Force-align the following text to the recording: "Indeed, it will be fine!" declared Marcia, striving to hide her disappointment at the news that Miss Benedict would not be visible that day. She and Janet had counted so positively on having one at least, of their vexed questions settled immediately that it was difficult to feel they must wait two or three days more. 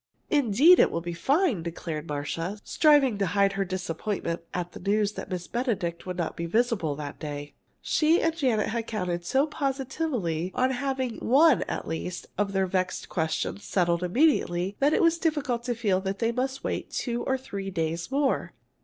"Indeed, 0.31 0.79
it 0.79 0.89
will 0.89 0.99
be 1.01 1.13
fine!" 1.13 1.61
declared 1.61 2.07
Marcia, 2.07 2.57
striving 2.63 3.19
to 3.19 3.27
hide 3.27 3.53
her 3.53 3.63
disappointment 3.63 4.41
at 4.51 4.71
the 4.71 4.79
news 4.79 5.11
that 5.11 5.29
Miss 5.29 5.45
Benedict 5.45 6.07
would 6.07 6.17
not 6.17 6.35
be 6.35 6.47
visible 6.47 6.95
that 6.95 7.19
day. 7.19 7.53
She 7.83 8.19
and 8.19 8.35
Janet 8.35 8.69
had 8.69 8.87
counted 8.87 9.23
so 9.27 9.45
positively 9.45 10.51
on 10.55 10.71
having 10.71 11.17
one 11.19 11.61
at 11.67 11.87
least, 11.87 12.25
of 12.35 12.51
their 12.51 12.65
vexed 12.65 13.09
questions 13.09 13.63
settled 13.63 14.01
immediately 14.01 14.75
that 14.79 14.91
it 14.91 15.03
was 15.03 15.19
difficult 15.19 15.63
to 15.65 15.75
feel 15.75 16.01
they 16.01 16.31
must 16.31 16.63
wait 16.63 16.89
two 16.89 17.21
or 17.25 17.37
three 17.37 17.69
days 17.69 18.09
more. 18.09 18.53